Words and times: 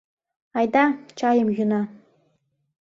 Айда 0.57 0.85
чайым 1.17 1.49
йӱына. 1.55 1.81